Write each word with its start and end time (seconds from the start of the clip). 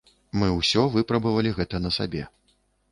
Мы 0.43 0.47
ўсё 0.53 0.81
выпрабавалі 0.95 1.55
гэта 1.61 1.85
на 1.87 1.95
сабе. 2.01 2.29